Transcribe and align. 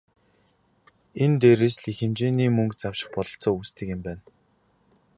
Энэ 1.23 1.37
дээрээс 1.41 1.75
л 1.81 1.85
их 1.91 1.97
хэмжээний 2.01 2.51
мөнгө 2.55 2.75
завших 2.81 3.09
бололцоо 3.13 3.53
үүсдэг 3.55 3.87
юм 3.95 4.01
байна. 4.07 4.21